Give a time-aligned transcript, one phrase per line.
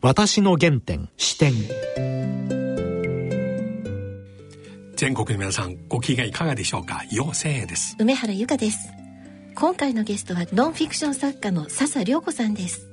[0.00, 1.52] 私の原点視点。
[4.94, 7.02] 全国の皆さんご機嫌いかがでしょうか？
[7.10, 7.96] 陽性です。
[7.98, 8.92] 梅原由香です。
[9.56, 12.88] 今回のゲストはノンフィクション作家の笹良子さんです。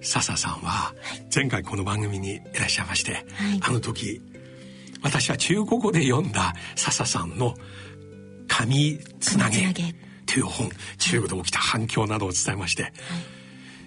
[0.00, 0.94] 笹さんは
[1.34, 3.24] 前回この番組にいらっしゃいまして、はい、
[3.60, 4.22] あの時
[5.02, 7.54] 私は中国語で読んだ笹さんの
[8.48, 9.70] 「紙つなげ」
[10.24, 12.92] という本中国で起きた反響などを伝えまして、はい、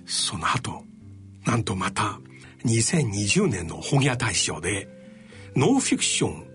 [0.06, 0.84] その後
[1.50, 2.20] なんとまた
[2.64, 4.88] 2020年の本屋大賞で
[5.56, 6.46] ノンフィクション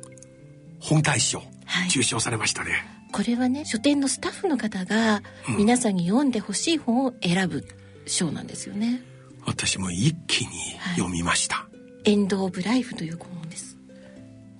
[0.78, 1.42] 本大賞、
[1.88, 2.70] 受賞されましたね。
[3.10, 5.24] これはね書店のスタッフの方が
[5.58, 7.66] 皆さんに読んでほしい本を選ぶ
[8.06, 9.02] 賞なんですよね、
[9.40, 10.50] うん、私も一気に
[10.96, 11.68] 読みました、は
[12.04, 13.76] い、エンド・オブ・ライフという本です。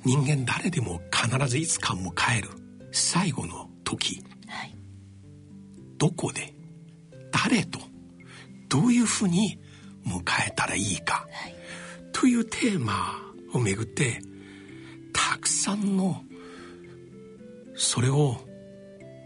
[0.05, 2.49] 人間誰でも必ずいつか迎える
[2.91, 4.75] 最後の時、はい、
[5.97, 6.53] どこで
[7.31, 7.79] 誰と
[8.69, 9.61] どういうふうに
[10.07, 11.55] 迎えたらいいか、はい、
[12.13, 13.15] というテーマ
[13.53, 14.21] をめぐって
[15.13, 16.23] たくさんの
[17.75, 18.37] それを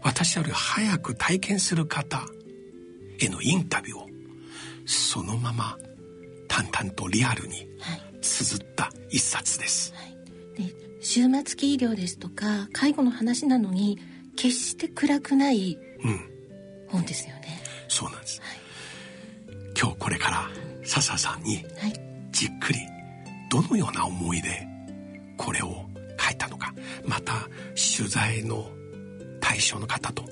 [0.01, 2.25] 私より早く体験する方
[3.19, 4.07] へのインタビューを
[4.85, 5.77] そのまま
[6.47, 7.67] 淡々とリアルに
[8.21, 9.93] 綴った一冊です。
[9.95, 13.99] はい、で終末期医療ですとか介護の話なのに
[14.35, 15.77] 決して暗くない
[16.87, 17.61] 本ですよね。
[17.85, 18.59] うん、そうなんです、はい、
[19.79, 20.49] 今日これから
[20.89, 21.63] 笹さんに
[22.31, 22.79] じっくり
[23.51, 24.67] どのような思いで
[25.37, 25.85] これを
[26.19, 26.73] 書いたのか。
[27.05, 27.47] また
[27.97, 28.67] 取材の
[29.39, 30.23] 対象の方と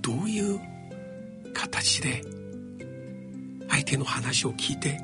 [0.00, 0.60] どういう
[1.52, 2.22] 形で
[3.68, 5.00] 相手の話を聞いて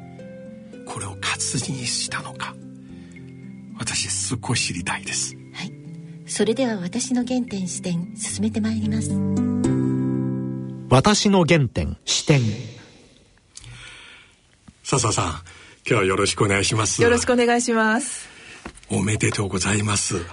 [0.86, 2.54] これを活字にしたのか。
[3.78, 5.36] 私すごい知りたいです。
[5.52, 5.72] はい。
[6.26, 9.10] それでは私の原点視点進めてまいります。
[10.88, 12.40] 私の原点視点
[14.88, 15.42] 笹さん今
[15.84, 18.36] 日はよろしくお願いしますよろしくお願いします
[18.88, 20.24] おめでとうございます。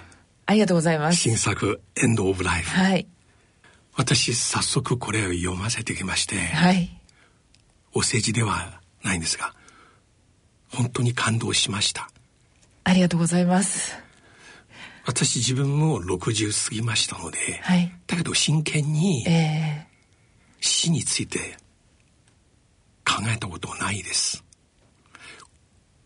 [0.45, 1.17] ありがとうございます。
[1.17, 2.69] 新作、エンド・オブ・ライフ。
[2.69, 3.07] はい。
[3.95, 6.89] 私、早速これを読ませてきまして、はい。
[7.93, 9.55] お世辞ではないんですが、
[10.69, 12.09] 本当に感動しました。
[12.83, 13.97] ありがとうございます。
[15.05, 21.57] 私自分も60過ぎましたので、はい、だけど真剣に、えー、死について
[23.05, 24.43] 考えたことはないです。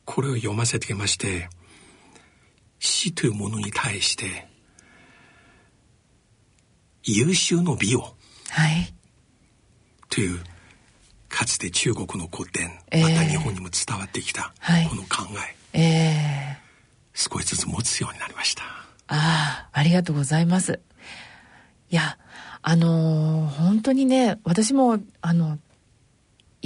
[0.05, 1.49] これを読ませてきまして、
[2.79, 4.47] 死というものに対して
[7.03, 8.07] 優秀の美を、は
[8.69, 8.93] い、
[10.09, 10.39] という
[11.29, 14.53] かつて中国の古典、えー、また日本にも伝わってきた
[14.89, 15.27] この考
[15.73, 18.63] え、えー、少しずつ持つようになりました。
[19.09, 20.81] ああありがとうございます。
[21.89, 22.17] いや
[22.61, 25.57] あのー、本当にね私もあの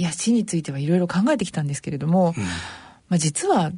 [0.02, 2.48] いや死についてはいろいろ考えてきたんですけれども、うん、ま
[3.14, 3.70] あ、実は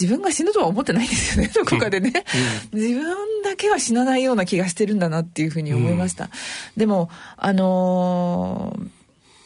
[0.00, 2.24] 自分が死ぬとは思ってないんですよね、どこかでね、
[2.72, 6.24] うん、自分だけは死なないような気がしてるんだなっていうふうに思いました。
[6.24, 6.30] うん、
[6.78, 8.74] でも、あの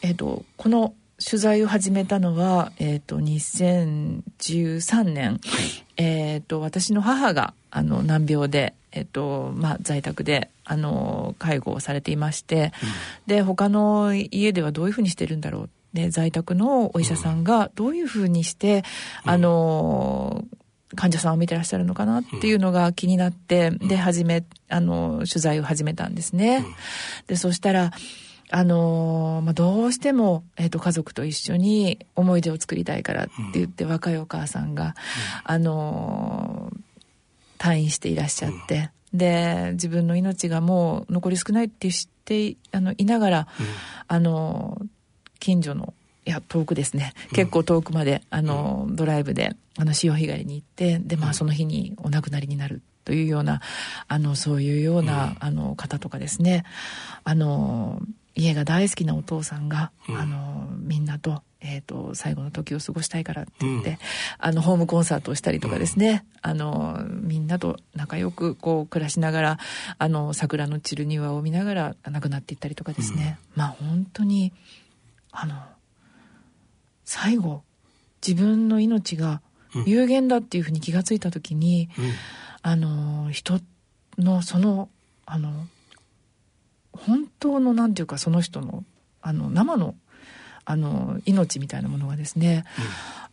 [0.01, 5.41] ー、えっ、ー、と、この取材を始めたのは、えっ、ー、と、2013年、
[5.97, 12.71] えっ、と、私の母が、あの、難病で、えっ、と、まあ、在宅で、あの、介護をされていまして、
[13.27, 18.83] うん、で、他の家ではどういうふうにしてるんだろうで在宅のお医者さんがどういうふうにして、
[19.25, 20.45] うん、あの
[20.95, 26.63] 患者さんを見てらっしゃるのかなっていうのが気になって、で始めあの取材を始めたんですね。
[27.27, 27.91] でそしたら
[28.51, 34.95] あのまあ、どうしても、えーと、家族と一緒に思い出を作りたいからって言って、若いお母さんが、
[35.43, 36.71] あの
[37.59, 43.47] 退院していらっしゃって、で自分の命がもう残り少ないって知ってあのいながら、
[44.07, 44.81] あの
[45.39, 45.93] 近所の
[46.25, 47.13] いや遠くですね。
[47.33, 53.61] 結構遠くまで、あのドライブであの潮干狩りに行ってでまあその日にお亡くなりになるというような
[54.07, 56.65] あのそういうような、あの方とかですね。
[57.23, 58.01] あの
[58.35, 63.97] 家が大好きなお父さんが、あのみんなと,、えーと、最後の時を過ごしたいからって言って、うん、
[64.37, 69.59] あのホームコンサートをしたりとかですね、うん、あのみんなと仲良くこう暮らしながら
[69.97, 74.53] あの桜の散る庭を見ながら亡くなっていったりとかですね、うん、まあ本当に
[75.31, 75.55] あの
[77.03, 77.63] 最後
[78.25, 79.41] 自分の命が
[79.85, 82.11] 有限だっていうふうに気が付いた時に、うん、
[82.61, 83.59] あの人
[84.17, 84.89] のその
[85.25, 85.67] あの
[86.93, 88.83] 本当のなんていうかその人の
[89.21, 89.95] あの生の
[90.69, 92.63] あの命みたいなものがですね、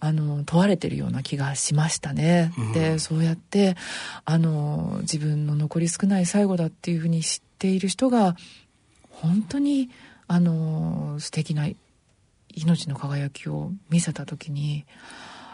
[0.01, 2.51] うん、あの問われてるような気がしましたね。
[2.57, 3.77] うん、でそうやって
[4.25, 8.37] あの自分の残り少ない最後だっていうふうに知っている人が
[9.11, 9.91] 本当に
[10.29, 11.69] あの素敵な
[12.55, 14.87] 命の輝きを見せた時に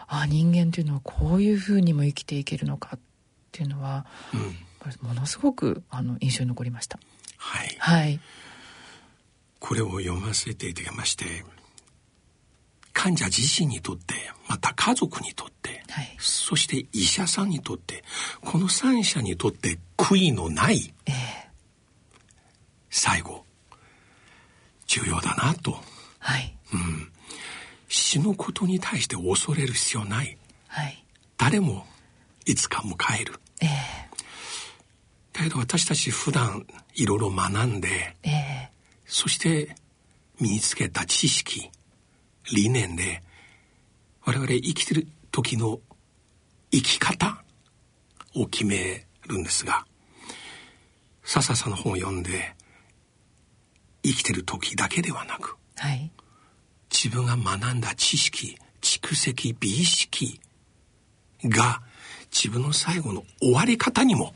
[0.07, 2.99] あ人間というのはこういうふうにも生きていけるのかっ
[3.51, 6.97] ていうのは、うん、ものすごくあの印象に残りました。
[7.35, 8.21] はい、はい、
[9.59, 11.43] これを読ませていただきまして
[13.03, 14.15] 患者自身にとって
[14.47, 18.01] また家族にとって、はい、そして医者さんにとって
[18.45, 21.13] この三者にとって悔いのない、えー、
[22.89, 23.43] 最後
[24.87, 25.75] 重要だなと、
[26.19, 26.55] はい。
[26.73, 27.11] うん、
[27.89, 30.37] 死ぬことに対して恐れる必要ない、
[30.69, 31.03] はい、
[31.37, 31.85] 誰も
[32.45, 36.65] いつか迎える、えー、だけど私たち普段
[36.95, 38.69] いろいろ学んで、えー、
[39.05, 39.75] そして
[40.39, 41.69] 身につけた知識
[42.51, 43.23] 理念で
[44.25, 45.79] 我々生きてる時の
[46.71, 47.43] 生き方
[48.35, 49.85] を決めるんですが
[51.23, 52.53] 笹さんの本を読んで
[54.03, 56.11] 生きてる時だけではなく、はい、
[56.91, 60.41] 自分が学んだ知識蓄積美意識
[61.45, 61.81] が
[62.31, 64.33] 自分の最後の終わり方にも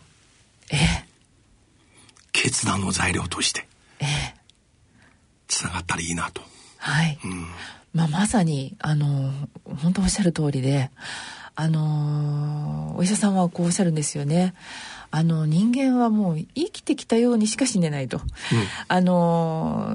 [2.32, 3.68] 決断の材料として
[5.48, 6.42] つながったらいいなと。
[6.78, 7.48] はい、うん
[7.94, 9.32] まあ、まさにあの
[9.82, 10.92] 本当おっしゃる通りで
[11.56, 14.54] あのお医者さんはこうおっしゃるんですよね。
[15.10, 18.26] あの人間はもう生きてきたようにしか死ねないと、うん、
[18.90, 19.90] あの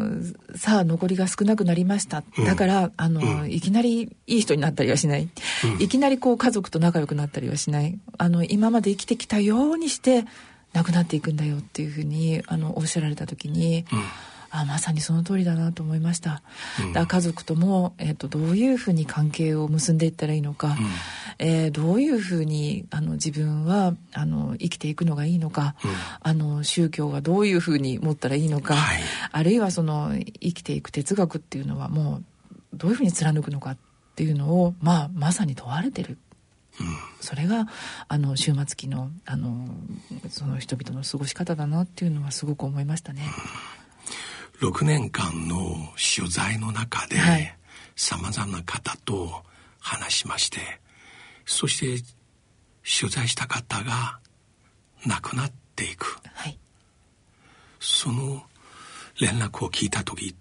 [0.56, 5.29] さあ残りが少なくなりました、だからあの、うん、いきなりいい人になったりはしない、
[5.65, 7.99] うん、いきなりこう家族と仲良くなったりはしない。
[8.17, 10.25] あの今まで生きてきたようにして
[10.73, 13.85] 亡くなっていくんだよっていうふうにあのおっしゃられた時に、
[14.54, 16.43] あまさにその通りだなと思いました、
[16.84, 20.69] うん、だ家族とも、えーと、どういうふうに関係を結んでいったらいいのか、
[21.38, 25.90] うん、えー、どういうふうにあの自分はあの生きていくのがいいのか、うん、
[26.20, 29.00] あの宗教はどういうふうに持ったらいいのか、はい、
[29.32, 32.25] あるいはその生きていく哲学っていうのはもう
[32.75, 33.76] どういうふうに貫くのかっ
[34.16, 36.19] ていうのを、まあ、まさに問われてる。
[36.81, 36.87] うん、
[37.20, 37.69] それが
[38.08, 39.69] あの終末期のあの
[40.31, 43.22] その人々の過ごし方だなっていうのはすごく思いましたね。
[44.62, 45.75] 6年間の
[46.17, 47.17] 取材の中で
[47.97, 49.43] さまざまな方と
[49.81, 50.61] 話しまして
[51.44, 52.05] そして
[53.00, 54.20] 取材した方が
[55.05, 56.56] 亡くなっていく、はい、
[57.81, 58.44] その
[59.20, 60.37] 連絡を聞いた時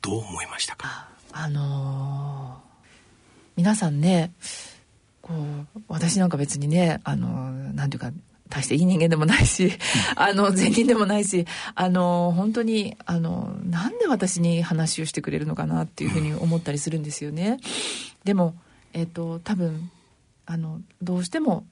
[0.00, 1.08] どう思いましたか？
[1.32, 2.84] あのー、
[3.56, 4.32] 皆さんね
[5.22, 8.12] こう私なんか別にねあのー、なんていうか
[8.50, 9.72] 大していい人間でもないし、
[10.16, 17.58] あの、善人でもないし、あの、本当に、あの、なんで私に話をしてくれるのかなっていうふうに思ったりするんですよね。
[18.24, 18.54] でも、
[18.92, 19.90] えっ、ー、と、多分、
[20.46, 21.64] あの、どうしても、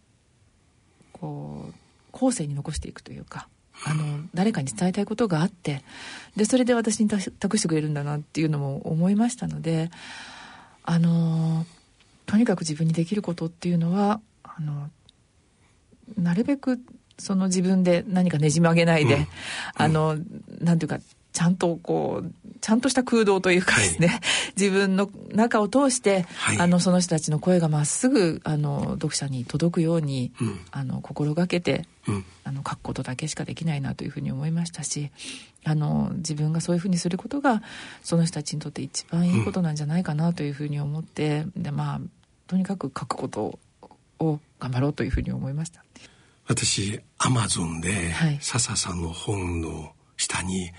[1.12, 1.74] こう、
[2.12, 3.48] 後世に残していくというか、
[3.84, 5.82] あの、誰かに伝えたいことがあって、
[6.36, 9.90] で、それで私に託してくれるんだなっていうのも思いましたので、
[10.84, 11.66] あの、
[12.26, 14.90] とにかく自分にできることっていうのは、あの、
[16.16, 16.78] なるべく
[17.18, 19.26] その自分で何かねじ曲げないで、うん、
[19.74, 20.16] あの、
[20.60, 21.00] なんていうか
[21.32, 24.20] ちゃんとこうちゃんとした空洞というかですね、はい、
[24.56, 35.12] 自分の中を通して、はい、あのその人たちの声がまっすぐあの読者に届くように、うん、あの心がけて、うん、あの書くことだけしかできないなというふうに思いましたし
[35.64, 37.62] あの自分がそういうふうにすることが
[38.02, 42.00] その人たちにとって一番いいことなんじゃないかなというふうに思って、でまあ
[42.48, 43.58] とにかく書くこと
[44.20, 45.84] を頑張ろうというふうに思いました。
[46.46, 50.70] 私アマゾンで、はい、笹さんの本の下に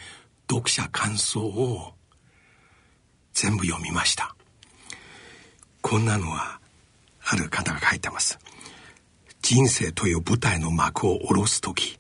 [0.50, 1.94] 読者感想を
[3.34, 4.36] 全部読みました。
[5.82, 6.60] こんなのは
[7.24, 8.40] ある方が書いてます。
[9.42, 11.98] 人生という舞台の幕を下ろす時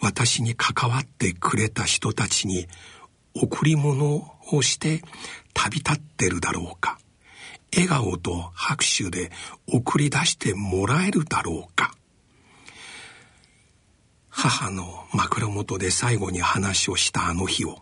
[0.00, 2.66] 私に関わってくれた人たちに
[3.34, 5.00] 贈り物をして
[5.54, 6.98] 旅立ってるだろうか
[7.74, 9.30] 笑顔と拍手で
[9.66, 11.94] 送り出してもらえるだろうか
[14.32, 17.78] 母の枕元で最後に話をしたあの日を、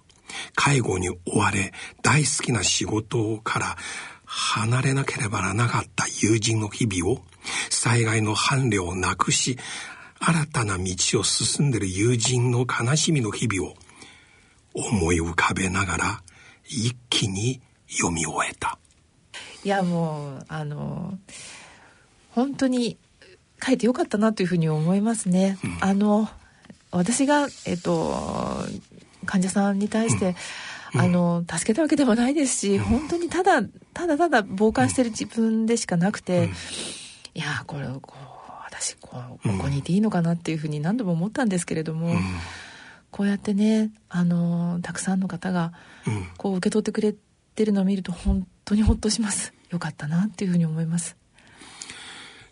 [0.54, 3.76] 介護に追われ大好きな仕事から
[4.25, 7.23] 離れなければならなかった友人の日々を、
[7.70, 9.59] 災害の伴侶をなくし、
[10.18, 13.75] 新たな道を進んでいる友人の悲しみの日々を
[14.75, 16.23] 思い浮かべながら
[16.66, 18.78] 一気に読み終えた。
[19.64, 21.19] いやもうあの
[22.31, 22.97] 本当に
[23.64, 25.59] 書いてよかったなというふうに思いますね。
[25.62, 26.29] うん、あの
[26.90, 28.64] 私が、えっと、
[29.26, 30.35] 患者さんに対して、
[30.95, 33.62] うん、あの助けたわけでもないですし、うん、本当にただ
[33.93, 36.50] ただただ傍観してる自分でしかなくて、うん、い
[37.35, 38.31] やこれこう
[38.64, 42.14] 私こうここにいていいのかなっていうふうに何度も思ったんですけれども、
[43.11, 45.73] こうやってねあのたくさんの方が
[46.38, 47.14] こう受け取ってくれ
[47.55, 49.53] てるのを見ると本当当にほっとします。
[49.71, 51.17] よかったなっていうふうに思います。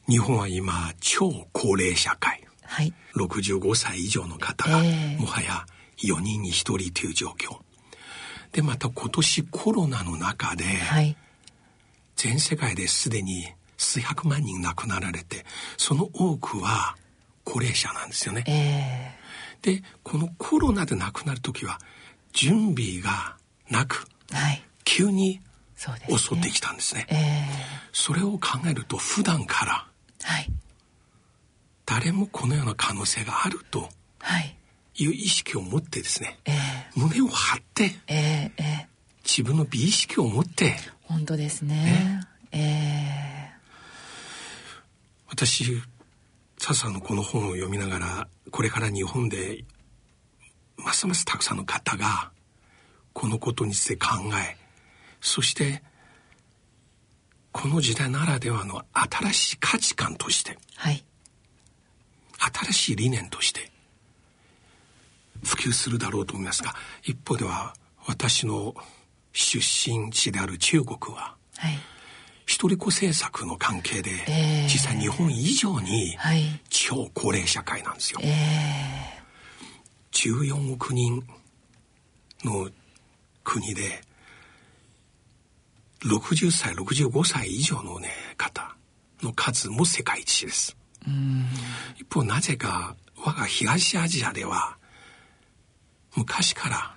[0.09, 5.65] 日本は今超高齢社会、はい、65歳以上の方が、もはや
[5.99, 7.59] 4人に1人という状況。
[8.51, 11.17] でまた今年コロナの中で、はい、
[12.17, 13.47] 全世界ですでに
[13.77, 15.45] 数百万人亡くなられて
[15.77, 16.97] その多くは
[17.45, 18.43] 高齢者なんですよね。
[18.49, 21.79] えー、でこのコロナで亡くなる時は
[22.33, 23.37] 準備が
[23.71, 25.43] なく、はい、急に
[25.79, 27.07] 襲ってきたんですね。
[27.09, 27.55] そ、ねえ。
[27.55, 29.87] ー、それを考えると普段から、
[30.23, 30.51] はい、
[31.87, 33.89] 誰もこのような可能性があると
[34.99, 35.07] い。
[35.07, 36.55] う意識を持ってですね、えー、
[37.01, 38.87] 胸を張って、えーえー、
[39.23, 42.21] 自分の美意識を持って本当ですね。
[42.51, 43.59] えー、
[45.29, 45.81] 私
[46.59, 49.65] 笹のこの本を読みながらこれから日本で
[50.77, 52.33] ますますたくさんの方が
[53.13, 54.58] このことについて考え
[55.21, 55.83] そして
[57.53, 61.05] この時代ならではの新しい価値観として、はい、
[62.39, 63.71] 新しい理念として
[65.45, 67.75] 普及するだろうと思いますが一方では
[68.07, 68.75] 私の
[69.33, 71.79] 出身地である中国は、はい、
[72.47, 76.17] 一人子政策の関係で、えー、実際日本以上に
[76.71, 78.21] 超高齢社会なんですよ。
[78.23, 81.23] えー、14億人
[82.45, 82.71] の
[83.45, 84.01] 国で
[86.05, 88.76] 60歳65歳以上のね方
[89.23, 90.76] の数も世界一です。
[91.97, 94.76] 一方なぜか我が東アジアでは
[96.17, 96.95] 昔から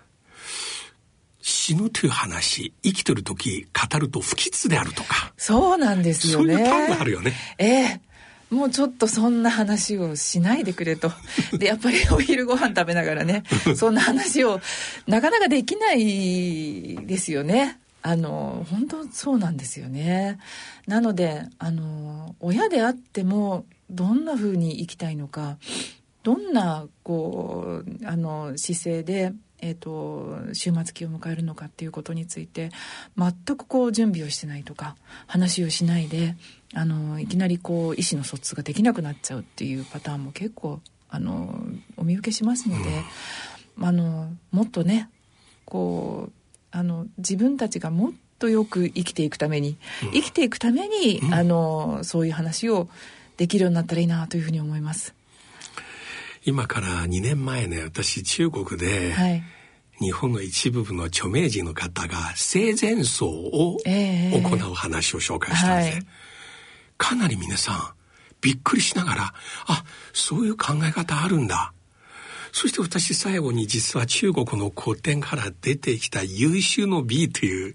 [1.42, 8.02] 死ぬという話生きてる時語ると不吉であるとかそうなんですよねそういう単があるよねええ
[8.52, 11.10] もうちょっとそんな話をしないでくれと。
[11.58, 13.44] で、やっぱりお昼ご飯食べながらね、
[13.78, 14.60] そんな話を
[15.08, 17.80] なかなかできないですよね。
[18.02, 20.40] あの、本当そうなんですよね。
[20.88, 25.58] なので、あの、親であっても、どんな風に生きたいのか、
[26.24, 32.72] どんな、こう、あの、姿勢で、えーと、終末期を迎えるのかっていうことについて
[33.16, 34.96] 全くこう準備をしてないとか
[35.28, 36.36] 話をしないで
[36.74, 40.80] あのいきなりこう意思の疎通ができなくなっちゃうっていうパターンも結構
[41.10, 41.64] あの
[41.98, 42.90] お見受けしますので、
[43.78, 45.10] うん、あのもっとね
[45.66, 46.41] こう
[46.72, 52.88] あの自分たちがもっとよく生きていくために、うん、生きていくために、うん、あのそういう話を
[53.38, 55.14] できるようになったらいいなというふうに思います。
[56.44, 59.44] 今から2年前ね私中国で、はい、
[60.00, 66.06] 日本の一部分の著名人の方が生前葬を行う話を紹介したんですね、えーはい、
[66.98, 67.78] かなり皆さん
[68.42, 69.34] びっくりしながら
[69.68, 71.74] あそういう考え方あるんだ
[72.52, 77.74] そして私最後に実は中国の古典から出てきた優秀の美という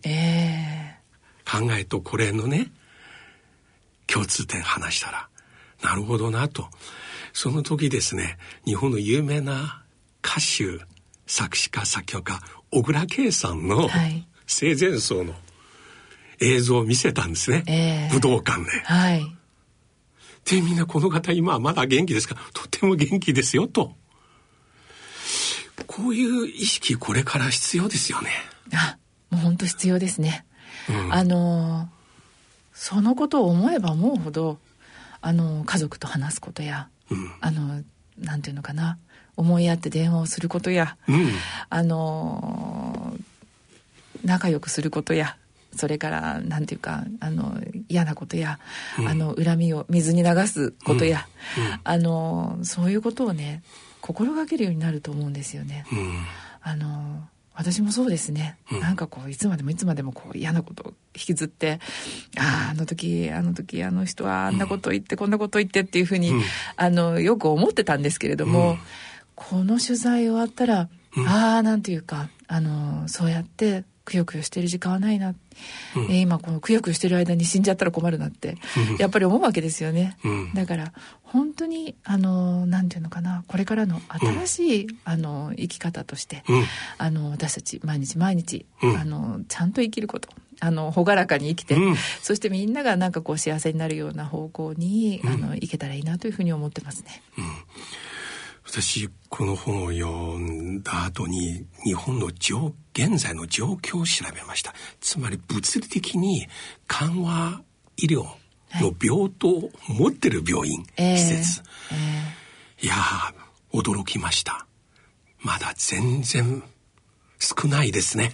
[1.44, 2.70] 考えとこれのね
[4.06, 5.28] 共通点話したら
[5.82, 6.68] なるほどなと。
[7.32, 9.82] その時ですね日本の有名な
[10.24, 10.84] 歌手
[11.26, 12.40] 作詞家作曲家
[12.70, 13.88] 小倉圭さんの
[14.46, 15.34] 生前葬の
[16.40, 18.70] 映像を見せたんですね、えー、武道館で。
[18.84, 19.36] はい、
[20.44, 22.36] でみんなこの方今はまだ元気ですか？
[22.52, 23.92] とても元気ですよと。
[25.86, 28.30] こういう意識これから必要ですよね。
[28.74, 28.96] あ
[29.30, 30.44] もう本当必要ですね。
[30.88, 31.88] うん、あの
[32.72, 34.58] そのことを思えば思うほど
[35.20, 37.82] あの家族と話すことやうん、あの
[38.18, 38.98] なんていうのかな
[39.36, 41.28] 思いやって電話をすることや、うん、
[41.68, 43.14] あの
[44.24, 45.36] 仲良くすることや
[45.74, 48.58] それからなんていうかあの嫌なことや、
[48.98, 51.28] うん、あの恨みを水に流すことや、
[51.84, 53.62] あのそういうことをね
[54.06, 55.84] 心がけるようになると思うんですよね。
[56.62, 61.80] あの私もそうですね、うん、なんかこういつまでもいつまでもこう嫌なことを引きずって
[62.38, 66.42] あああの時あの時あの人はあんなこと言って、こんなこと言ってっていうふうに、ん、
[66.76, 68.78] あのよく思ってたんですけれども、うん、
[69.34, 70.88] この取材終わったら、
[71.26, 75.34] ああなんていうかあのそうやってくよくよしてる時間はないな、
[75.96, 78.56] うん、今このくよくよしてる間に死んじゃったら困るなって、
[78.98, 86.42] やっぱり思うわけですよね、うん、だから本当にあのなんていうのかなこれからの新しい、うん、あの生き方として、
[86.98, 90.28] あの私たち毎日毎日、あのちゃんと生きること
[90.60, 91.76] あの朗らかに生きて、
[92.22, 97.22] そしてみんながなんかこう幸せになるような方向に、あのいけたらいいなというふうに思ってますね。
[98.66, 104.74] 私この本を読んだ後に日本の現在の状況を調べました。
[105.00, 106.46] つまり物理的に
[106.86, 107.62] 緩和
[107.96, 108.24] 医療
[108.80, 111.96] の病棟を持ってる病院、はい、施設、えー
[112.78, 112.82] え。
[112.82, 112.96] ー、いや
[113.72, 114.66] 驚きました。
[115.38, 116.62] まだ全然
[117.38, 118.32] 少ないですね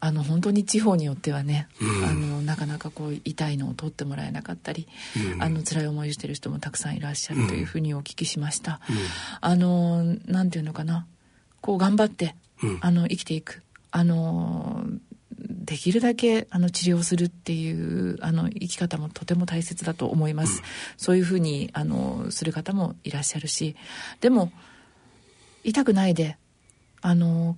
[0.00, 4.88] あの本当に地方によってはね、うん、あのなかなかこう痛いのを取ってもらえなかったり、
[5.34, 8.80] うん、あの辛い思いをしてる人もたくさんいらっしゃるというふうにお聞きしました。
[8.88, 8.96] うん、
[9.40, 11.06] あのなんていうのかな。
[11.60, 12.34] こう頑張って、
[12.80, 13.62] あの生きていく。
[13.90, 14.86] あの
[15.38, 20.64] できるだけあの治療するっていうあの生き方もとても大切だと思います、うん、
[20.96, 23.76] そういうふうにあのする方もいらっしゃるし。
[24.20, 24.52] でも
[25.62, 26.38] 痛くないで
[27.02, 27.56] あの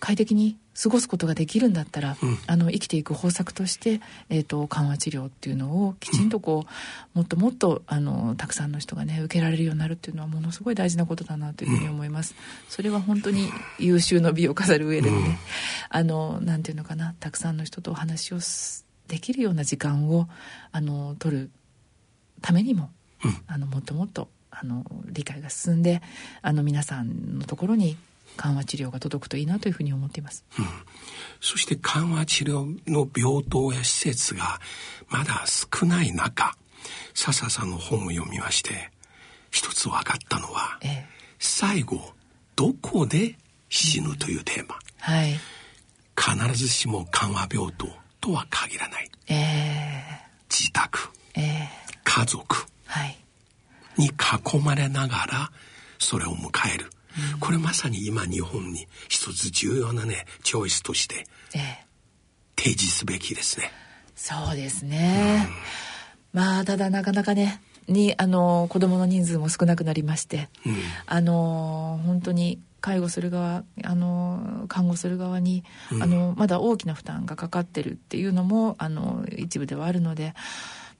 [0.00, 6.68] 快適に過ごすことができるんだったら、うん、あの生きていく方策として、えーと、緩和治療っていうのをきちんとこう、
[7.16, 12.36] うん、もっともっとあのたくさんの人がね受けられるようになるっていうのはものすごい大事なことだなというふうに思います。
[12.68, 13.48] それは本当に
[13.80, 15.36] 優秀の美を飾る上でもね、うん、
[15.88, 18.38] あのなんていうのかなたくさんの人とお話を
[19.08, 20.28] できるような時間を
[20.70, 21.50] あの取る
[22.40, 22.90] ためにも、
[23.48, 26.02] あのもっともっとあの理解が進んで
[26.40, 27.96] あの皆さんのところに
[28.38, 30.66] 緩和治療が届くといいなというふうに思っています、うん、
[31.40, 34.60] そして緩和治療の病棟や施設が
[35.08, 36.56] まだ少ない中
[37.14, 38.90] 笹さんの本を読みまして
[39.50, 41.06] 一つ分かったのは、ええ、
[41.38, 42.12] 最後
[42.56, 43.36] どこで
[43.68, 45.38] 死ぬというテーマ、はい、
[46.16, 47.88] 必ずしも緩和病棟
[48.20, 51.68] とは限らない、えー、自宅、えー、
[52.04, 52.68] 家族
[53.98, 55.50] に囲まれながら
[55.98, 56.90] それを迎える
[57.40, 61.26] これまさに今日本に一つ重要なねチョイスとして
[62.56, 63.70] 提示すべきですね。
[64.14, 65.46] そうですね、
[66.34, 70.74] うん、まあただなかなかねにあの子供の人数も少なくなりまして、うん、
[71.06, 80.34] あの本当に介護する側あの看護する側に、うん、あのまだ大きな負担がかかってるっていうのもあの一部ではあるので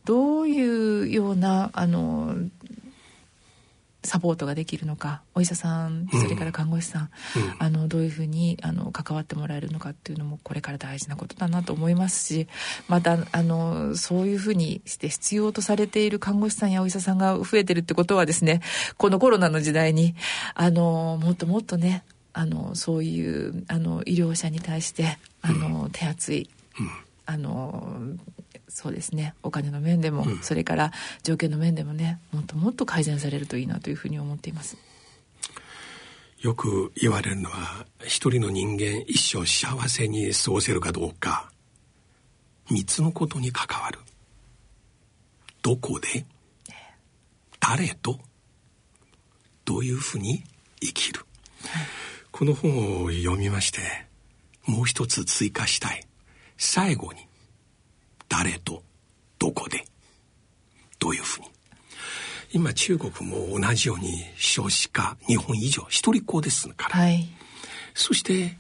[0.04, 2.34] どういうようなあの
[4.08, 7.10] サポートができるのかお医者さんそれから看護師さん、うん、
[7.58, 12.48] あのどういうふうにあの関わってもらえるのかっていうのもこれから大事なことだなと思いますし
[12.88, 18.60] またあのそういうふうにして必要とされている看護師さんやお医者さんが増えてるってことはですね
[18.96, 20.14] このコロナの時代に
[20.54, 26.90] あのもっともっとねあのそういうあの医療者に対してあの手厚い、うん、
[27.26, 27.98] あの
[28.68, 29.34] そうですね。
[29.42, 34.76] お金の面でも、うん、それから条件の面でもねもっともっと改善されるといいなというふうに思っています。
[36.40, 41.50] よく言われるのは一人の人間一生幸せに過ごせるかどうか。
[42.70, 43.98] 三つのことに関わる。
[45.62, 46.24] どこで
[47.58, 48.18] 誰と
[49.64, 50.44] どういうふうに
[50.80, 51.20] 生きる、
[51.64, 51.86] はい、
[52.30, 53.80] この本を読みまして
[54.64, 56.06] もう一つ追加したい。
[56.56, 57.27] 最後に
[58.28, 58.82] 誰と
[59.38, 59.84] どこで
[60.98, 61.48] どういうふうに。
[62.52, 67.28] 今中国も同じように少子化日本以上一人っ子ですから、はい、
[67.94, 68.56] そして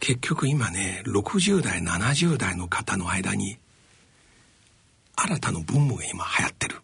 [0.00, 3.58] 結局今ね60代70代の方の間に
[5.16, 6.76] 新たなブームが今流行ってる。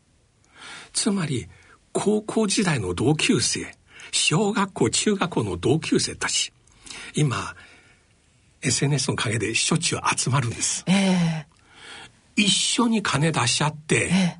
[0.92, 1.48] つまり
[1.92, 3.74] 高校時代の同級生
[4.12, 6.52] 小学校中学校の同級生たち
[7.14, 7.54] 今
[8.62, 10.84] SNS の陰でしょっちゅう集まるんです。
[10.86, 11.44] えー、
[12.36, 14.36] 一緒に金出し合って、え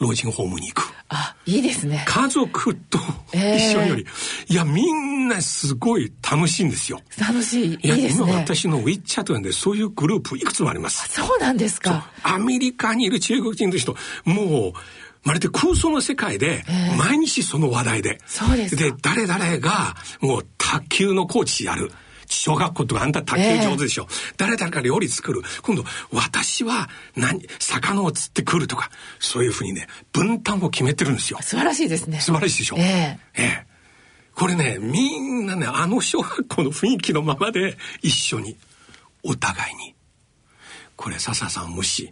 [0.00, 0.92] ー、老人ホームに行く。
[1.08, 2.04] あ、いいですね。
[2.06, 2.98] 家族と
[3.32, 4.06] 一緒により、
[4.48, 7.00] えー、いや、みんなすごい楽しいんですよ。
[7.18, 7.70] 楽しい。
[7.70, 8.30] いいですね。
[8.30, 11.08] 今私のウィッチャートでそういうグループいくつもあります。
[11.08, 12.10] そうなんですか。
[12.22, 14.72] アメリカにいる中国人の人、もう、
[15.22, 16.64] まるで空想の世界で、
[16.96, 18.20] 毎日その話題で。
[18.26, 21.90] そうですで、誰々が、もう卓球のコーチやる。
[22.26, 25.42] 小学校とかあんた卓球上手でしょ、えー、誰々か料理作る。
[25.62, 31.38] 今度私は何魚を釣ってくるとかそういうふうにね分担を決めてるんですよ。
[31.42, 32.20] 素晴らしいですね。
[32.20, 32.76] 素晴らしいでしょ。
[32.78, 38.56] えー、えー、これねみんなねあの小学校の雰囲気のままで一緒に
[39.22, 39.94] お互いに。
[40.96, 42.10] これ笹さんもし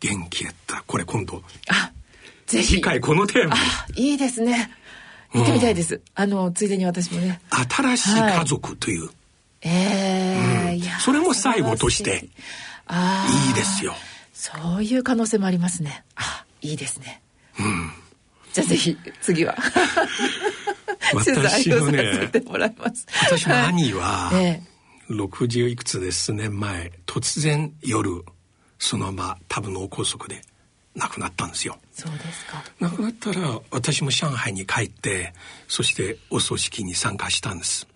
[0.00, 1.92] 元気やったらこれ今度あ
[2.46, 2.74] ぜひ。
[2.74, 3.56] 次回このテーマ
[3.96, 4.70] いいですね。
[5.34, 7.40] 見てみたいです、うん、あのついでに私もね。
[7.50, 9.14] 新しい家族という、はい
[9.62, 12.24] ええーうん、それも最後として
[12.90, 13.50] い。
[13.50, 13.94] いですよ。
[14.32, 16.04] そういう可能性もありますね。
[16.16, 17.20] あいいですね。
[17.58, 17.90] うん。
[18.52, 19.56] じゃあぜひ次は。
[21.14, 22.30] 私のね
[23.30, 24.62] 私の兄は、え
[25.08, 28.22] 60いくつで数年前突然夜
[28.78, 30.42] そのまま多分脳梗塞で
[30.94, 31.78] 亡くなったんですよ。
[31.92, 32.62] そうですか。
[32.80, 35.34] 亡くなったら私も上海に帰って
[35.66, 37.86] そしてお葬式に参加したんです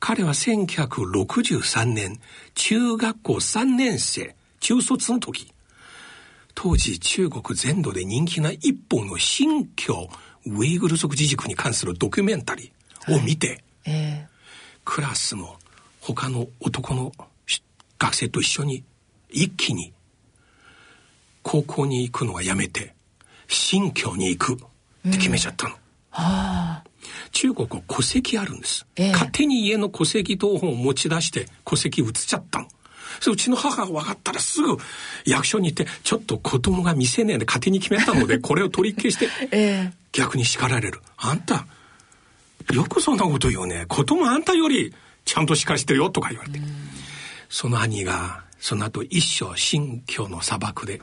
[0.00, 2.20] 彼は1963年、
[2.54, 5.52] 中学校3年生、中卒の時、
[6.54, 10.08] 当時中国全土で人気な一本の新疆
[10.46, 14.26] ウイグル族自治区に関するドキュメンタリーを見て、はいえ。
[14.26, 14.28] ー、
[14.84, 15.56] クラスの
[16.00, 17.12] 他の男の
[17.98, 18.82] 学生と一緒に
[19.30, 19.92] 一気に
[21.42, 22.94] 高校に行くのはやめて
[23.46, 24.56] 新居に行くっ
[25.10, 25.74] て決めちゃったの。
[25.74, 25.78] は
[26.10, 26.84] あ、
[27.32, 32.68] 中国は戸籍あるんです、えー、勝手に家の戸籍謄本を持ち出して戸籍移っちゃったの。
[33.26, 34.76] うちの母が分かったらすぐ
[35.24, 39.16] 役所に行って、ちょっと子供が未成年で勝手に決めたので、 これを取り消し
[39.50, 41.00] て、逆に叱られる。
[41.16, 41.66] あんた、
[42.72, 43.86] よくそんなこと言うね。
[43.88, 46.60] 子供あんたよりちゃんと叱してるよとか言われて。
[47.48, 51.00] その兄が、その後一生新居の砂漠で。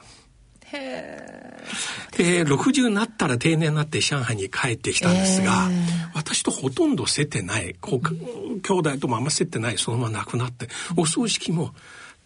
[2.17, 5.69] で、60になったら定年になって上海に帰ってきたんですが、
[6.13, 11.73] 私とほとんど接点ない、こう、兄弟ともあんま接点ない、そのまま亡くなって、お葬式も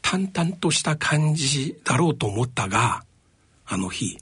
[0.02, 3.04] 淡々とした感じだろうと思ったが、
[3.66, 4.18] あの日、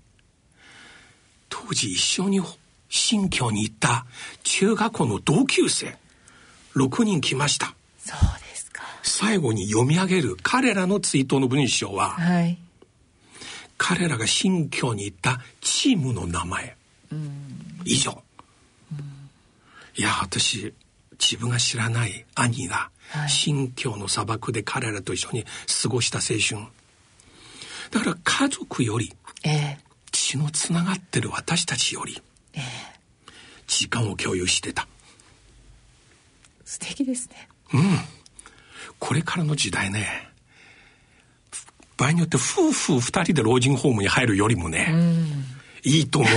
[1.50, 2.42] 当時一緒に
[2.90, 4.06] 新居に行った
[4.44, 5.98] 中学校の同級生、
[6.76, 7.76] 6人来ました。
[7.98, 8.84] そうですか。
[9.04, 12.58] 最後に読み上げる彼らの追悼の文章は、はい、
[13.78, 16.76] 彼らが新居に行ったチームの名前、
[17.86, 18.24] 以上。
[19.96, 20.74] いや、私、
[21.20, 22.90] 自分が知らない兄が、
[23.28, 25.46] 新疆の砂漠で彼らと一緒に
[25.82, 26.72] 過ごした青春。
[27.92, 29.14] だから家族より、
[30.12, 32.22] 血のつながってる私たちより、
[33.68, 34.88] 時間を共有してた。
[36.66, 37.48] 素敵ですね。
[37.74, 38.00] うん。
[39.00, 40.30] これからの時代ね、
[41.98, 44.94] 場合によって夫婦二人で老人ホームに入るよりもね、
[45.84, 46.32] いいと思う。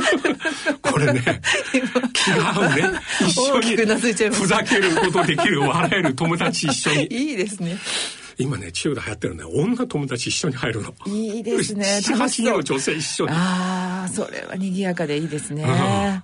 [0.82, 1.40] これね、
[2.12, 2.90] 気が合うね。
[3.26, 3.76] 一緒に
[4.30, 7.06] ふざけることできる、笑える友達一緒に。
[7.06, 7.78] いいですね。
[8.36, 10.92] 今ね、中で流行ってるね、女友達一緒に入るの。
[11.06, 12.00] いいですね。
[12.02, 13.30] 7、8人の女性一緒に。
[13.32, 16.22] ああ、それは賑やかでいいですね、うん。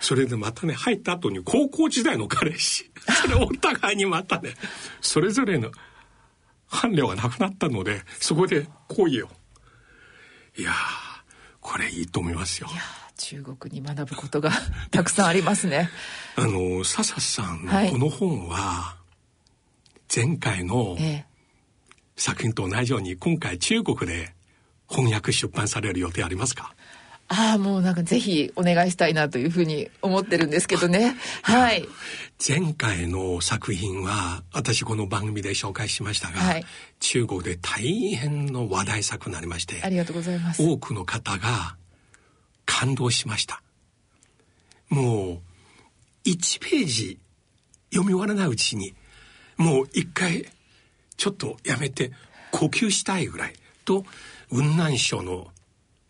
[0.00, 2.90] それでまたね、入った後に高校時代の彼氏。
[3.22, 4.54] それお互いにまたね、
[5.00, 5.70] それぞれの
[6.70, 9.28] 伴侶がなくなったので、そこで恋を。
[10.56, 10.72] いや
[11.60, 12.68] これいいと思いますよ。
[12.72, 12.80] いや
[13.16, 14.50] 中国に学ぶことが
[14.90, 15.90] たくさんありますね。
[16.36, 18.96] あの、笹さんのこの本は、
[20.14, 20.96] 前回の
[22.16, 24.34] 作品と同じように、今回中国で
[24.88, 26.74] 翻訳出版される予定ありますか？
[27.32, 31.14] ああ、もうなんかぜひお願いしたいなというふうに思ってるんですけどね。
[31.42, 31.86] はい。
[32.44, 36.66] 前回の作品は、私この番組で紹介しましたが、はい、
[36.98, 40.60] 中国で大変の話題作になりまして、ありがとうございます。
[40.60, 41.76] 多くの方が
[42.66, 43.62] 感動しました。
[44.88, 45.40] も
[46.24, 47.20] う、1ページ
[47.90, 48.92] 読み終わらないうちに、
[49.56, 50.48] もう一回、
[51.16, 52.10] ちょっとやめて
[52.50, 54.04] 呼吸したいぐらいと、
[54.48, 55.52] 雲南省の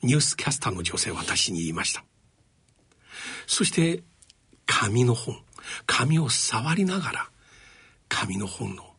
[0.02, 2.04] ニュースキャスターの女性は私に言いました。
[3.46, 4.02] そして、
[4.66, 5.36] 紙の本、
[5.86, 7.30] 紙を触りながら、
[8.08, 8.94] 紙の本の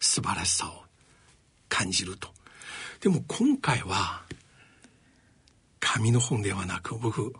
[0.00, 0.84] 素晴らしさを
[1.68, 2.28] 感じると。
[3.00, 4.22] でも今回は、
[5.78, 7.34] 紙の本ではなく、僕、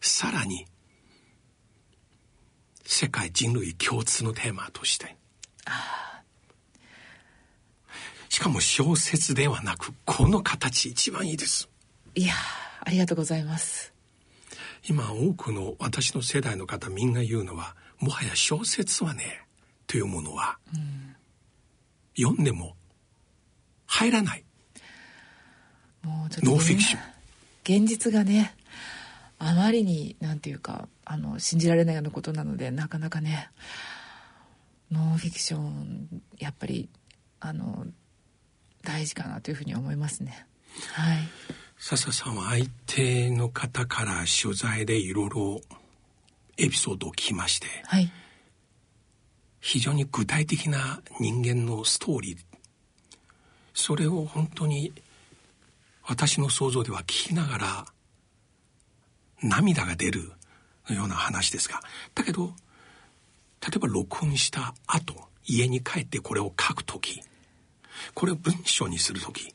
[0.00, 0.66] さらに、
[2.84, 5.16] 世界人類共通のテーマとして、
[8.38, 11.68] しかも小説ではなくこの形一番いいです。
[12.14, 12.34] いや
[12.84, 13.92] ありがとうございます。
[14.88, 19.40] 今多くの私の世代の方みんな言うのはもはや小説はね
[19.88, 21.16] というものは、うん、
[22.16, 22.76] 読んでも
[23.86, 24.44] 入らない。
[26.04, 26.98] もうちょっと、ね、ノーフィクショ
[27.76, 27.80] ン。
[27.80, 28.54] 現実がね
[29.40, 33.50] あまりになんていうかあの信じられないようなことなのでなかなかね
[34.92, 36.88] ノンフィクションやっぱり
[37.40, 37.84] あの
[38.82, 40.46] 大事かなというふうに思いますね。
[40.92, 41.18] はい。
[41.78, 45.60] 笹さんは相手の方から取材でいろいろ
[46.56, 48.10] エピソードを聞きまして、はい、
[49.60, 52.38] 非常に具体的な人間のストーリー
[53.74, 54.92] それを本当に
[56.02, 57.86] 私の想像では聞きながら
[59.40, 60.32] 涙が出る
[60.88, 61.80] ような話ですが
[62.14, 62.52] だけど
[63.60, 65.14] 例えば録音した後
[65.44, 67.22] 家に帰ってこれを書く時
[68.14, 69.52] これを文章にする時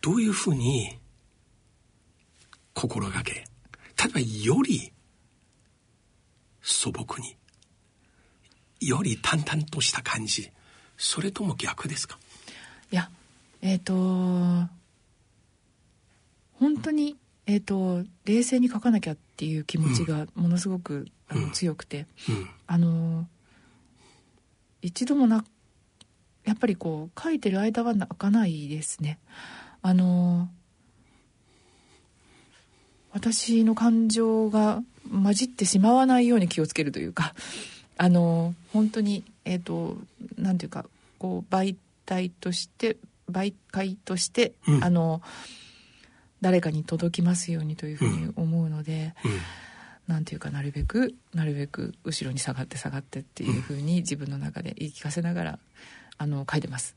[0.00, 0.98] どういうふうに
[2.74, 3.44] 心がけ例
[4.08, 4.92] えばより
[6.62, 7.36] 素朴に
[8.80, 10.50] より淡々とした感じ
[10.96, 12.18] それとも逆ですか？
[12.90, 13.10] いや
[13.62, 14.70] えっ、ー、と
[16.58, 23.26] 本当にえっ、ー、と冷静に書かなきゃっていう気持ちがものすごく、うん、あの強くて、うん、あの
[24.82, 25.44] 一度もな
[26.46, 29.18] やっぱりこう書いてる間は泣かないですね。
[29.82, 30.48] あの
[33.12, 37.34] 私の感情が混じってしまわないように気をつけるというか
[37.98, 39.96] あの本当にえっ、ー、と
[40.36, 40.86] なんていうか
[41.18, 42.96] こう媒体として
[43.30, 45.22] 媒介として、うん、あの
[46.40, 49.38] 誰かに届きますようにというふうに思うので、うんうん、
[50.06, 55.58] なんていうかなるべくなるべく後ろに下がって下がってっていうふうに自分の中で言い聞かせながら
[56.18, 56.96] あの書いてます。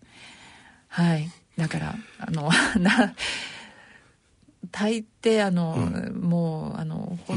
[0.88, 1.30] はい。
[1.58, 3.14] だからあの な
[4.72, 7.36] 大抵あの、うん、もうあのほ、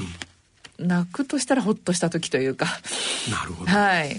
[0.79, 2.67] うん、泣くとしたらほっとした時というか。
[3.31, 3.71] なるほど。
[3.71, 4.17] はい。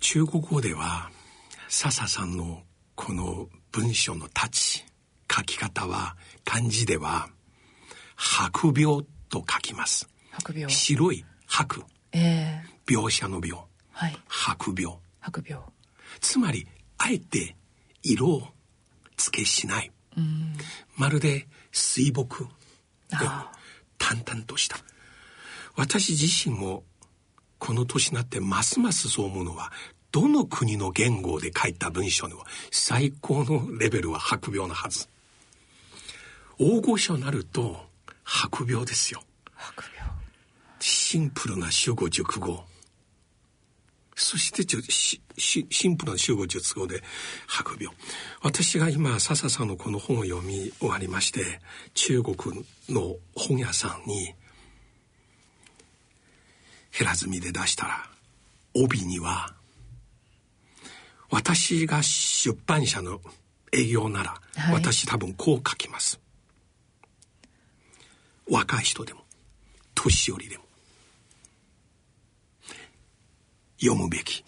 [0.00, 1.10] 中国語では
[1.68, 2.62] 笹さんの
[2.94, 4.84] この文章のタッチ
[5.30, 7.28] 書き方は漢字では
[8.16, 10.08] 白病と書きます。
[10.32, 10.70] 白病。
[10.70, 13.62] 白い白、えー、描写の病、
[14.00, 14.96] はい、白病。
[15.20, 15.62] 白病。
[16.20, 17.54] つまりあえて
[18.02, 18.42] 色を
[19.18, 20.54] 付けしない、うん、
[20.96, 22.48] まるで水墨。
[23.98, 24.78] 淡々とした。
[25.76, 26.82] 私自身も
[27.58, 29.70] この年になってますますそう思うのは
[30.12, 32.38] どの国の言語で書いた文章の
[32.70, 35.08] 最高のレベルは白病のはず。
[36.58, 37.76] 大御所になると
[38.24, 39.22] 白病ですよ。
[40.78, 42.64] シンプルな主語熟語
[44.22, 47.02] そしてちょししシンプルな集合術語で
[47.46, 47.96] 白病
[48.42, 51.60] 私が今笹さんのこの本を読み終わりまして
[51.94, 52.36] 中国
[52.88, 54.34] の本屋さんに
[56.96, 58.06] 減らずみで出したら
[58.74, 59.54] 帯には
[61.30, 63.20] 私が出版社の
[63.72, 66.20] 営業なら、はい、私多分こう書きます。
[68.50, 69.20] 若い人でも
[69.94, 70.64] 年寄りでも
[73.80, 74.44] 読むべき。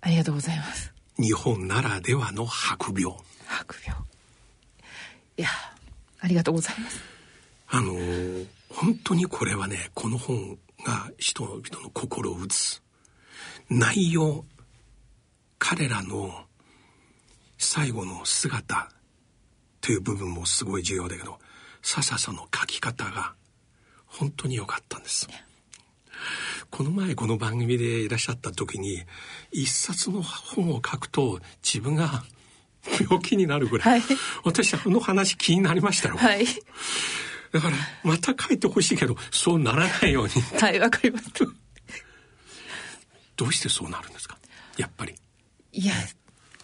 [0.00, 0.92] ありがとうございます。
[1.18, 3.16] 日本ならではの白病。
[3.46, 4.00] 白病。
[5.36, 5.48] いや
[6.20, 7.00] ありがとうございます。
[7.68, 7.92] あの
[8.68, 12.82] 本当にこれはねこの本が人々の心を打つ。
[13.70, 14.44] 内容
[15.58, 16.44] 彼らの
[17.58, 18.90] 最後の姿
[19.80, 21.38] という部分もすごい重要だけど
[21.82, 23.34] 笹さんの書き方が
[24.06, 25.28] 本当に良かったんです
[26.70, 29.02] この前この番組でいらっしゃった時に
[29.50, 32.22] 一冊の本を書くと自分が
[33.00, 36.44] 病気になるぐらい、はい、私あの話気になりましたよ、はい、
[37.52, 40.30] だからまた書いてほしいけどそうならないように。
[40.60, 41.26] はいわかります
[43.36, 44.36] どうしてそうなるんですか？
[44.76, 45.14] やっぱり。
[45.72, 45.94] いや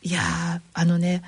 [0.02, 1.22] いやあのね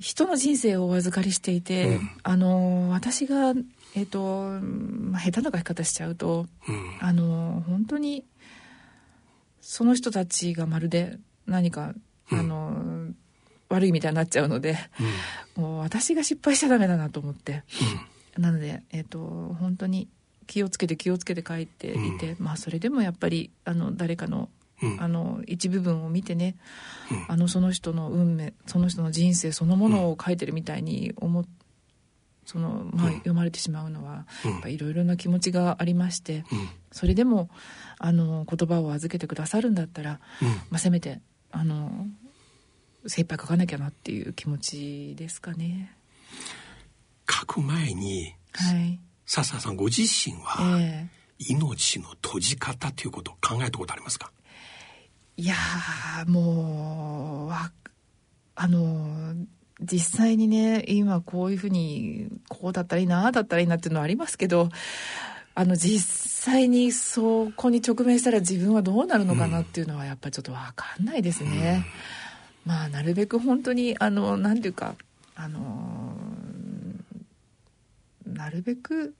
[0.00, 3.54] 人の人生をお預かりしていて、うん、あの私が
[3.94, 8.24] えっ、ー、と、まあ、下手な書き方しちゃうと、うん、あの本当に
[9.60, 11.94] その人たちがまるで何か、
[12.32, 13.12] うん、あの
[13.68, 14.78] 悪いみたいになっちゃうので、
[15.56, 17.62] うん、もう私が失敗しちゃダメだなと思って、
[18.36, 20.08] なので、えーと、と本当に
[20.46, 24.48] 気をつけて気をつけて書いていて、まあそれでもやっぱりあの誰かの
[24.98, 26.56] あの一部分を見てね、
[27.28, 31.50] あのその人の運命その人の人生そのものを書いてるみたいに思って
[32.46, 34.26] その、まあ、読まれてしまうのは、
[34.66, 36.42] いろいろな気持ちがありまして、
[36.90, 37.48] それでも
[37.98, 40.18] あの言葉を預けてくださるんだったら、
[40.68, 41.20] まあ、せめて
[41.52, 42.08] あの
[43.06, 45.94] 精一杯書かなきゃなっていう気持ちですかね。
[47.30, 54.32] 書く前に、はい、笹さんご自身は、えー、命の閉じ方ということを考えたことありますか？
[55.40, 55.54] いや
[56.26, 57.52] もう
[58.54, 59.34] あの
[59.80, 64.68] 実際にね今こういうふうにこうだったらいいなああだったらいいなっていうのはありますけど
[65.54, 71.86] あの実際にそこに直面したら自分はどうなるのかなっていうのはやっぱりちょっと分かんないですね。
[72.66, 74.94] うん、まあなるべく本当にあのなんていうか
[75.36, 76.14] あの
[78.26, 79.14] なるべく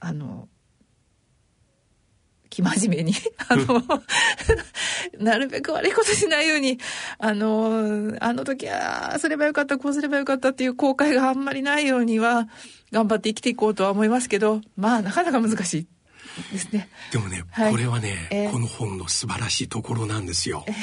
[0.00, 0.48] あの
[2.60, 3.14] 生真面目に。
[3.48, 3.82] あの
[5.18, 6.78] なるべく悪いことしないように、
[7.18, 12.48] あの、あの時は、すればよかった、こうすればよかったっていう後悔があんまりないようには、
[12.92, 15.86] 頑張って生きていこうとは思いますけど、まあ、なかなか難しい
[16.52, 16.88] ですね。
[17.12, 20.64] でもね、はい、これはね、えー、この本の素晴らしいところなんですよ。
[20.66, 20.74] えー、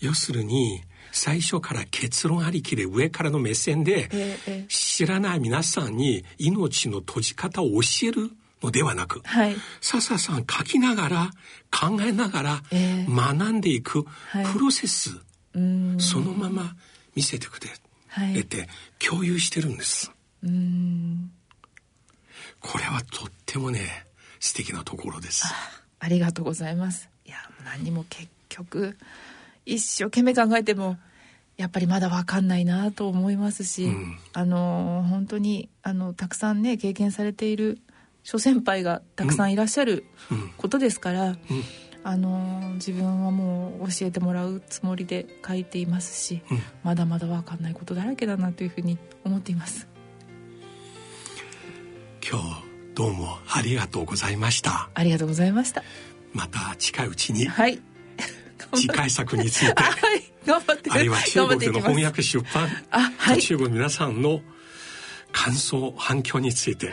[0.00, 4.36] 要するに、最初から結論ありきで上からの目線で、
[4.68, 8.30] 知らない皆さんに命の閉じ方を教える
[8.62, 11.30] のではなく、はい、笹さん書きながら
[11.70, 12.62] 考えながら
[13.08, 14.04] 学んでいく
[14.52, 16.74] プロセス、はい、そのまま
[17.14, 17.68] 見せてくれ、
[18.08, 20.10] はい、て共有してるんです。
[22.60, 24.06] これはとってもね
[24.40, 25.46] 素敵なところです。
[25.98, 27.08] ありがとうございます。
[27.24, 28.96] いや何も結局
[29.64, 30.96] 一生懸命考えても
[31.56, 37.78] やっぱりまだ分かんないなと思いますし、うん、あの本当にあのたくさんね経験されている
[38.26, 40.04] 諸先輩がたくさんいらっしゃる
[40.56, 41.36] ことですから、
[42.02, 49.86] あの自分はもう教えてもらうつもりで書いていますし、うん、まだまだ分かんないことだらけだなというふうに思っています。
[52.28, 52.64] 今日
[52.96, 54.90] どうもありがとうございました。
[54.92, 55.84] ありがとうございました。
[56.32, 57.78] また近いうちにはい。
[58.74, 64.40] 次回作について、 はい、頑張ってあるいは中国の翻訳出版あ、はい、中国皆さんの
[65.30, 66.90] 感想反響について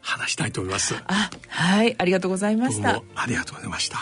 [0.00, 3.02] 話したいと思います、はい、あはいありがとうございました。
[3.14, 3.98] ありがとうございました。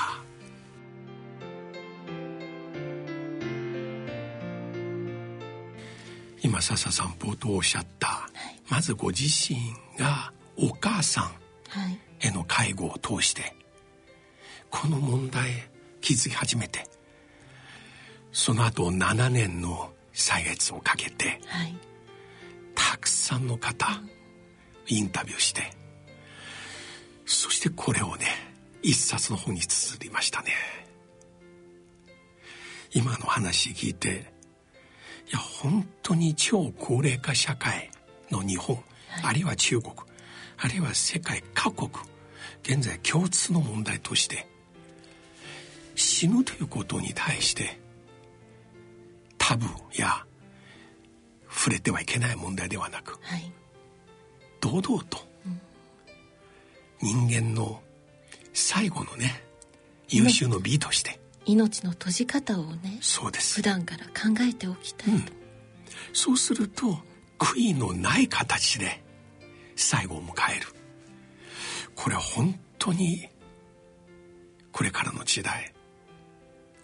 [6.42, 9.58] 今笹さん冒頭おっしゃった、はい、まずご自身
[9.98, 11.32] がお母さん
[12.20, 13.54] への介護を通して、
[14.70, 15.50] この問題
[16.00, 16.86] 気づき始めて
[18.32, 21.74] その後7年の歳月をかけて、はい、
[22.74, 24.00] たくさんの方、
[24.86, 25.72] インタビューして
[27.28, 28.26] そしてこれをね
[28.82, 30.52] 一冊の本に綴りましたね。
[32.94, 34.32] 今の話聞いて
[35.28, 37.90] いや本当に超高齢化社会
[38.30, 38.84] の日本、はい、
[39.24, 39.94] あるいは中国
[40.56, 41.90] あるいは世界各国
[42.62, 44.48] 現在共通の問題として
[45.96, 47.78] 死ぬということに対して
[49.36, 50.24] タブーや
[51.50, 53.52] 触れてはいけない問題ではなく、はい、
[54.60, 55.27] 堂々と、
[57.00, 57.80] 人間の
[58.52, 59.44] 最後のね
[60.08, 61.18] 優秀の美として。
[61.46, 63.56] 命の閉じ方をねそうです。
[63.56, 65.24] 普段から考えておきたい、うん、
[66.12, 66.98] そうすると
[67.38, 69.02] 悔いのない形で
[69.74, 70.66] 最後を迎える。
[71.94, 73.28] これは本当に
[74.72, 75.72] これからの時代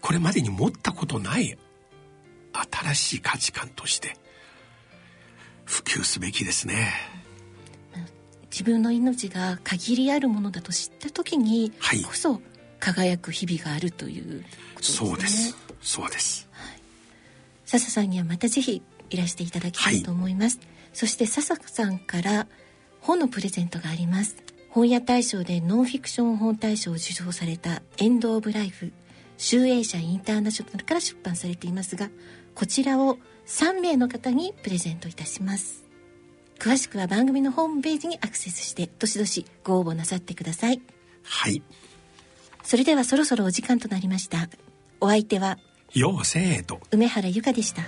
[0.01, 1.57] これまでに持ったことない
[2.71, 4.17] 新しい価値観として
[5.63, 6.91] 普及すべきですね
[8.55, 11.73] 自分の命が限りあるものだと知った時に
[12.07, 12.39] こそ
[12.79, 15.57] 輝く日々があるということですね、そうです。
[15.81, 16.79] そうです、はい、
[17.65, 22.47] 笹さんにはまたぜひいらしていただきたいと思います、はい、そして笹さんから
[23.01, 24.37] 本のプレゼントがあります。
[24.69, 28.93] 本屋大賞でノンフィクション本大賞を受賞された「エンド・オブ・ライフ」
[29.37, 32.09] 集英社インターナショナルから出版されていますが
[32.55, 35.84] こちらを3名の方にプレゼントいたします
[36.59, 40.81] 詳しくは番組のホームページにアクセスしてどしどしご応募なさってください。
[41.23, 41.61] はい。
[42.63, 44.49] それではそろそろお時間となりました。
[44.99, 45.57] お相手は
[45.93, 46.79] ようせーと。
[46.91, 47.83] 梅原由香でした